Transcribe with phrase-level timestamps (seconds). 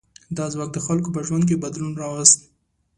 [0.37, 2.39] دا ځواک د خلکو په ژوند کې بدلون راوست.